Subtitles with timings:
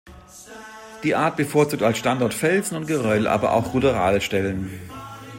[1.03, 4.71] Die Art bevorzugt als Standort Felsen und Geröll, aber auch Ruderalstellen.